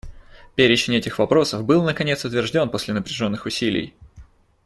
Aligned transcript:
Перечень 0.55 0.95
этих 0.95 1.19
вопросов 1.19 1.63
был 1.63 1.83
наконец 1.83 2.25
утвержден 2.25 2.69
после 2.71 2.95
напряженных 2.95 3.45
усилий. 3.45 3.93